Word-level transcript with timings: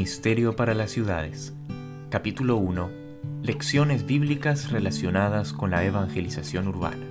ministerio 0.00 0.56
para 0.56 0.72
las 0.72 0.92
ciudades. 0.92 1.52
Capítulo 2.08 2.56
1. 2.56 2.90
Lecciones 3.42 4.06
bíblicas 4.06 4.70
relacionadas 4.70 5.52
con 5.52 5.72
la 5.72 5.84
evangelización 5.84 6.68
urbana. 6.68 7.04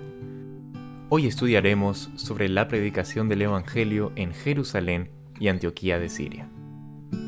Hoy 1.10 1.28
estudiaremos 1.28 2.10
sobre 2.16 2.50
la 2.50 2.68
predicación 2.68 3.30
del 3.30 3.44
Evangelio 3.44 4.12
en 4.16 4.34
Jerusalén 4.34 5.12
y 5.40 5.50
Antioquía 5.50 6.00
de 6.00 6.10
Siria. 6.10 6.50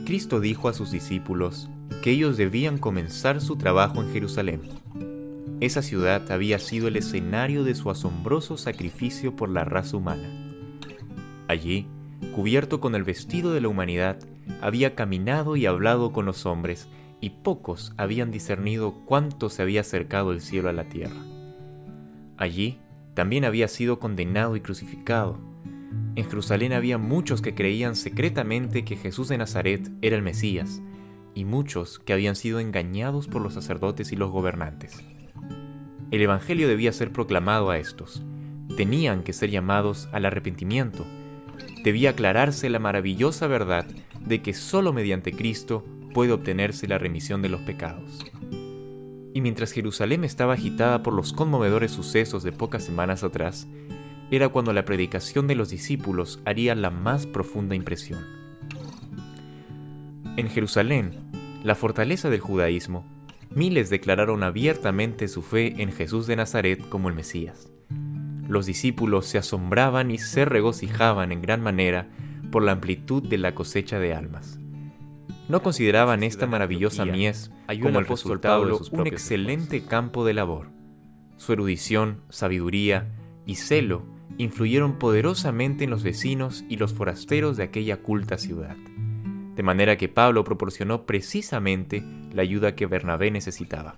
Cristo 0.03 0.39
dijo 0.39 0.67
a 0.67 0.73
sus 0.73 0.89
discípulos 0.89 1.69
que 2.01 2.09
ellos 2.09 2.37
debían 2.37 2.79
comenzar 2.79 3.39
su 3.39 3.55
trabajo 3.55 4.01
en 4.01 4.11
Jerusalén. 4.11 4.61
Esa 5.59 5.83
ciudad 5.83 6.31
había 6.31 6.57
sido 6.57 6.87
el 6.87 6.95
escenario 6.95 7.63
de 7.63 7.75
su 7.75 7.91
asombroso 7.91 8.57
sacrificio 8.57 9.35
por 9.35 9.49
la 9.49 9.63
raza 9.63 9.95
humana. 9.95 10.27
Allí, 11.47 11.85
cubierto 12.33 12.81
con 12.81 12.95
el 12.95 13.03
vestido 13.03 13.53
de 13.53 13.61
la 13.61 13.67
humanidad, 13.67 14.17
había 14.61 14.95
caminado 14.95 15.55
y 15.55 15.65
hablado 15.65 16.11
con 16.11 16.25
los 16.25 16.45
hombres, 16.45 16.87
y 17.19 17.29
pocos 17.29 17.93
habían 17.97 18.31
discernido 18.31 18.93
cuánto 19.05 19.49
se 19.49 19.61
había 19.61 19.81
acercado 19.81 20.31
el 20.31 20.41
cielo 20.41 20.69
a 20.69 20.73
la 20.73 20.89
tierra. 20.89 21.21
Allí 22.37 22.79
también 23.13 23.45
había 23.45 23.67
sido 23.67 23.99
condenado 23.99 24.55
y 24.55 24.61
crucificado. 24.61 25.39
En 26.15 26.25
Jerusalén 26.25 26.73
había 26.73 26.97
muchos 26.97 27.41
que 27.41 27.53
creían 27.53 27.95
secretamente 27.95 28.83
que 28.83 28.95
Jesús 28.95 29.27
de 29.27 29.37
Nazaret 29.37 29.89
era 30.01 30.15
el 30.15 30.23
Mesías, 30.23 30.81
y 31.33 31.45
muchos 31.45 31.99
que 31.99 32.13
habían 32.13 32.35
sido 32.35 32.59
engañados 32.59 33.27
por 33.27 33.41
los 33.41 33.53
sacerdotes 33.53 34.11
y 34.11 34.15
los 34.15 34.31
gobernantes. 34.31 35.03
El 36.09 36.21
Evangelio 36.21 36.67
debía 36.67 36.91
ser 36.91 37.13
proclamado 37.13 37.69
a 37.69 37.77
estos. 37.77 38.23
Tenían 38.75 39.23
que 39.23 39.31
ser 39.31 39.49
llamados 39.49 40.09
al 40.11 40.25
arrepentimiento. 40.25 41.05
Debía 41.83 42.09
aclararse 42.09 42.69
la 42.69 42.79
maravillosa 42.79 43.47
verdad 43.47 43.85
de 44.25 44.41
que 44.41 44.53
solo 44.53 44.93
mediante 44.93 45.31
Cristo 45.31 45.85
puede 46.13 46.31
obtenerse 46.31 46.87
la 46.87 46.97
remisión 46.97 47.41
de 47.41 47.49
los 47.49 47.61
pecados. 47.61 48.19
Y 49.33 49.41
mientras 49.41 49.71
Jerusalén 49.71 50.23
estaba 50.23 50.53
agitada 50.53 51.03
por 51.03 51.13
los 51.13 51.33
conmovedores 51.33 51.91
sucesos 51.91 52.43
de 52.43 52.51
pocas 52.51 52.83
semanas 52.83 53.23
atrás, 53.23 53.67
era 54.29 54.49
cuando 54.49 54.73
la 54.73 54.85
predicación 54.85 55.47
de 55.47 55.55
los 55.55 55.69
discípulos 55.69 56.39
haría 56.45 56.75
la 56.75 56.89
más 56.89 57.27
profunda 57.27 57.75
impresión. 57.75 58.25
En 60.37 60.49
Jerusalén, 60.49 61.11
la 61.63 61.75
fortaleza 61.75 62.29
del 62.29 62.39
judaísmo, 62.39 63.05
miles 63.53 63.89
declararon 63.89 64.43
abiertamente 64.43 65.27
su 65.27 65.41
fe 65.41 65.81
en 65.81 65.91
Jesús 65.91 66.27
de 66.27 66.37
Nazaret 66.37 66.87
como 66.87 67.09
el 67.09 67.15
Mesías. 67.15 67.69
Los 68.47 68.65
discípulos 68.65 69.27
se 69.27 69.37
asombraban 69.37 70.11
y 70.11 70.17
se 70.17 70.45
regocijaban 70.45 71.31
en 71.31 71.41
gran 71.41 71.61
manera 71.61 72.09
por 72.51 72.63
la 72.63 72.73
amplitud 72.73 73.23
de 73.23 73.37
la 73.37 73.55
cosecha 73.55 73.99
de 73.99 74.13
almas. 74.13 74.59
No 75.49 75.61
consideraban 75.61 76.23
esta 76.23 76.47
maravillosa 76.47 77.05
mies 77.05 77.51
como 77.81 77.99
el 77.99 78.05
apóstol 78.05 78.39
Pablo 78.39 78.79
un 78.91 79.07
excelente 79.07 79.83
campo 79.83 80.25
de 80.25 80.33
labor. 80.33 80.69
Su 81.37 81.53
erudición, 81.53 82.21
sabiduría 82.29 83.11
y 83.45 83.55
celo 83.55 84.05
influyeron 84.37 84.97
poderosamente 84.97 85.83
en 85.83 85.89
los 85.89 86.03
vecinos 86.03 86.63
y 86.69 86.77
los 86.77 86.93
forasteros 86.93 87.57
de 87.57 87.63
aquella 87.63 88.01
culta 88.01 88.37
ciudad, 88.37 88.75
de 89.55 89.63
manera 89.63 89.97
que 89.97 90.09
Pablo 90.09 90.43
proporcionó 90.43 91.05
precisamente 91.05 92.03
la 92.31 92.43
ayuda 92.43 92.75
que 92.75 92.85
Bernabé 92.85 93.31
necesitaba. 93.31 93.97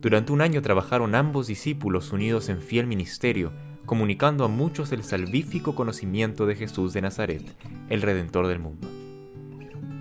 Durante 0.00 0.32
un 0.32 0.40
año 0.40 0.62
trabajaron 0.62 1.14
ambos 1.14 1.46
discípulos 1.46 2.12
unidos 2.12 2.48
en 2.48 2.60
fiel 2.60 2.86
ministerio 2.86 3.52
comunicando 3.86 4.44
a 4.44 4.48
muchos 4.48 4.92
el 4.92 5.04
salvífico 5.04 5.74
conocimiento 5.74 6.44
de 6.44 6.56
Jesús 6.56 6.92
de 6.92 7.00
Nazaret, 7.00 7.42
el 7.88 8.02
Redentor 8.02 8.48
del 8.48 8.58
mundo. 8.58 8.88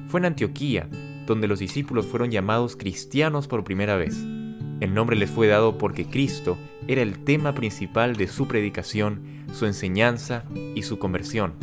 Fue 0.08 0.20
en 0.20 0.26
Antioquía 0.26 0.90
donde 1.26 1.48
los 1.48 1.60
discípulos 1.60 2.06
fueron 2.06 2.32
llamados 2.32 2.76
cristianos 2.76 3.48
por 3.48 3.64
primera 3.64 3.96
vez. 3.96 4.16
El 4.80 4.94
nombre 4.94 5.16
les 5.16 5.30
fue 5.30 5.48
dado 5.48 5.78
porque 5.78 6.06
Cristo 6.06 6.58
era 6.88 7.02
el 7.02 7.24
tema 7.24 7.56
principal 7.56 8.16
de 8.16 8.28
su 8.28 8.48
predicación, 8.48 9.46
su 9.54 9.66
enseñanza 9.66 10.46
y 10.76 10.84
su 10.84 11.00
conversión. 11.00 11.54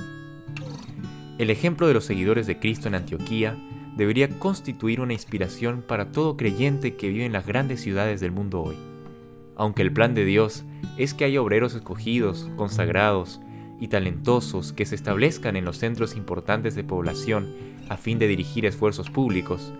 El 1.39 1.51
ejemplo 1.51 1.87
de 1.87 1.95
los 1.95 2.05
seguidores 2.05 2.47
de 2.47 2.59
Cristo 2.59 2.89
en 2.89 2.95
Antioquía 2.95 3.57
debería 3.97 4.29
constituir 4.39 5.01
una 5.01 5.13
inspiración 5.13 5.83
para 5.87 6.13
todo 6.13 6.37
creyente 6.37 6.97
que 6.97 7.09
vive 7.09 7.25
en 7.25 7.33
las 7.33 7.47
grandes 7.47 7.81
ciudades 7.81 8.21
del 8.21 8.33
mundo 8.33 8.63
hoy. 8.63 8.77
Aunque 9.57 9.83
el 9.83 9.93
plan 9.93 10.15
de 10.15 10.25
Dios 10.25 10.65
es 10.97 11.15
que 11.15 11.25
haya 11.25 11.43
obreros 11.43 11.75
escogidos, 11.75 12.49
consagrados 12.57 13.41
y 13.81 13.89
talentosos 13.89 14.73
que 14.73 14.87
se 14.87 14.95
establezcan 14.95 15.57
en 15.57 15.65
los 15.65 15.79
centros 15.79 16.17
importantes 16.17 16.75
de 16.75 16.85
población 16.85 17.49
a 17.89 17.97
fin 17.97 18.19
de 18.19 18.29
dirigir 18.29 18.65
esfuerzos 18.65 19.11
públicos, 19.11 19.73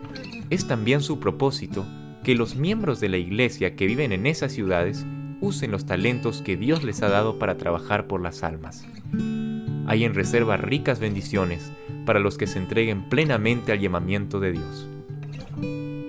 es 0.51 0.67
también 0.67 1.01
su 1.01 1.21
propósito 1.21 1.87
que 2.23 2.35
los 2.35 2.57
miembros 2.57 3.01
de 3.01 3.09
la 3.09 3.17
iglesia 3.17 3.75
que 3.75 3.87
viven 3.87 4.13
en 4.13 4.27
esas 4.27 4.53
ciudades 4.53 5.07
usen 5.41 5.71
los 5.71 5.87
talentos 5.87 6.43
que 6.43 6.57
Dios 6.57 6.85
les 6.85 7.03
ha 7.03 7.09
dado 7.09 7.39
para 7.39 7.57
trabajar 7.57 8.07
por 8.07 8.21
las 8.21 8.43
almas. 8.45 8.87
Hay 9.87 10.05
en 10.05 10.15
reserva 10.15 10.57
ricas 10.57 11.01
bendiciones 11.01 11.73
para 12.07 12.21
los 12.21 12.39
que 12.39 12.47
se 12.47 12.59
entreguen 12.59 13.09
plenamente 13.09 13.73
al 13.73 13.81
llamamiento 13.81 14.39
de 14.41 14.53
Dios. 14.53 14.89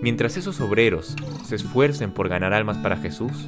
Mientras 0.02 0.38
esos 0.38 0.60
obreros 0.62 1.16
se 1.46 1.56
esfuercen 1.56 2.12
por 2.12 2.30
ganar 2.30 2.54
almas 2.54 2.78
para 2.78 2.98
Jesús, 2.98 3.48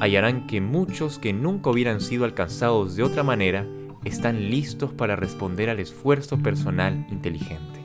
hallarán 0.00 0.46
que 0.46 0.60
muchos 0.60 1.18
que 1.18 1.32
nunca 1.32 1.70
hubieran 1.70 2.00
sido 2.00 2.24
alcanzados 2.24 2.96
de 2.96 3.02
otra 3.02 3.22
manera 3.22 3.66
están 4.04 4.50
listos 4.50 4.92
para 4.92 5.14
responder 5.14 5.68
al 5.68 5.78
esfuerzo 5.78 6.38
personal 6.38 7.06
inteligente. 7.10 7.80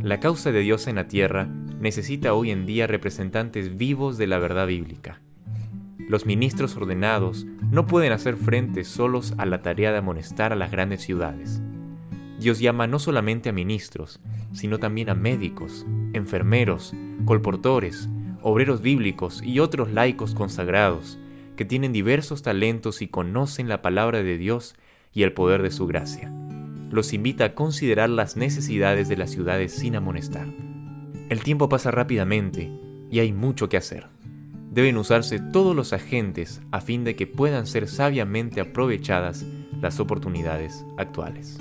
La 0.00 0.20
causa 0.20 0.52
de 0.52 0.60
Dios 0.60 0.86
en 0.86 0.96
la 0.96 1.08
tierra 1.08 1.48
necesita 1.80 2.34
hoy 2.34 2.50
en 2.50 2.66
día 2.66 2.86
representantes 2.86 3.76
vivos 3.76 4.16
de 4.16 4.26
la 4.28 4.38
verdad 4.38 4.66
bíblica. 4.66 5.20
Los 5.98 6.24
ministros 6.24 6.76
ordenados 6.76 7.46
no 7.70 7.86
pueden 7.86 8.12
hacer 8.12 8.36
frente 8.36 8.84
solos 8.84 9.34
a 9.38 9.46
la 9.46 9.62
tarea 9.62 9.90
de 9.90 9.98
amonestar 9.98 10.52
a 10.52 10.56
las 10.56 10.70
grandes 10.70 11.02
ciudades. 11.02 11.62
Dios 12.38 12.60
llama 12.60 12.86
no 12.86 12.98
solamente 12.98 13.48
a 13.48 13.52
ministros, 13.52 14.20
sino 14.52 14.78
también 14.78 15.08
a 15.08 15.14
médicos, 15.14 15.86
enfermeros, 16.12 16.94
colportores, 17.24 18.08
obreros 18.44 18.82
bíblicos 18.82 19.42
y 19.42 19.58
otros 19.58 19.90
laicos 19.90 20.34
consagrados 20.34 21.18
que 21.56 21.64
tienen 21.64 21.94
diversos 21.94 22.42
talentos 22.42 23.00
y 23.00 23.08
conocen 23.08 23.70
la 23.70 23.80
palabra 23.80 24.22
de 24.22 24.36
Dios 24.36 24.76
y 25.14 25.22
el 25.22 25.32
poder 25.32 25.62
de 25.62 25.70
su 25.70 25.86
gracia. 25.86 26.30
Los 26.90 27.14
invita 27.14 27.46
a 27.46 27.54
considerar 27.54 28.10
las 28.10 28.36
necesidades 28.36 29.08
de 29.08 29.16
las 29.16 29.30
ciudades 29.30 29.72
sin 29.72 29.96
amonestar. 29.96 30.46
El 31.30 31.40
tiempo 31.42 31.70
pasa 31.70 31.90
rápidamente 31.90 32.70
y 33.10 33.20
hay 33.20 33.32
mucho 33.32 33.70
que 33.70 33.78
hacer. 33.78 34.08
Deben 34.70 34.98
usarse 34.98 35.38
todos 35.40 35.74
los 35.74 35.94
agentes 35.94 36.60
a 36.70 36.82
fin 36.82 37.02
de 37.02 37.16
que 37.16 37.26
puedan 37.26 37.66
ser 37.66 37.88
sabiamente 37.88 38.60
aprovechadas 38.60 39.46
las 39.80 40.00
oportunidades 40.00 40.84
actuales. 40.98 41.58